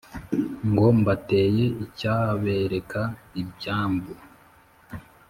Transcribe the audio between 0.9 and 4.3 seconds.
mbateye icyabereka ibyambu